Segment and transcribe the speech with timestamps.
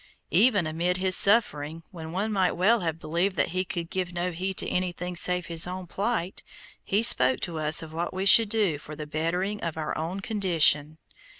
[0.31, 4.31] Even amid his suffering, when one might well have believed that he could give no
[4.31, 6.41] heed to anything save his own plight,
[6.83, 10.19] he spoke to us of what we should do for the bettering of our own
[10.19, 10.97] condition.